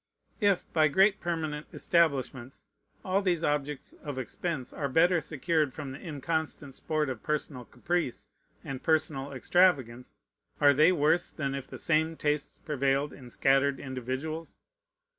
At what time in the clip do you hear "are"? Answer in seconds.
4.73-4.89, 10.59-10.73